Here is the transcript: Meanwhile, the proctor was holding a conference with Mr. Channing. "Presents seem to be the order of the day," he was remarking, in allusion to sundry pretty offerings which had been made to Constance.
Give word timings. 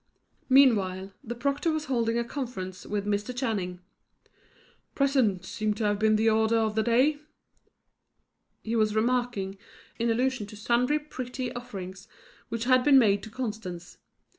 Meanwhile, 0.49 1.13
the 1.23 1.35
proctor 1.35 1.71
was 1.71 1.85
holding 1.85 2.17
a 2.17 2.23
conference 2.23 2.87
with 2.87 3.05
Mr. 3.05 3.37
Channing. 3.37 3.81
"Presents 4.95 5.47
seem 5.47 5.75
to 5.75 5.93
be 5.93 6.09
the 6.09 6.27
order 6.27 6.57
of 6.57 6.73
the 6.73 6.81
day," 6.81 7.19
he 8.63 8.75
was 8.75 8.95
remarking, 8.95 9.59
in 9.99 10.09
allusion 10.09 10.47
to 10.47 10.55
sundry 10.57 10.97
pretty 10.97 11.53
offerings 11.53 12.07
which 12.49 12.63
had 12.63 12.83
been 12.83 12.97
made 12.97 13.21
to 13.21 13.29
Constance. 13.29 13.99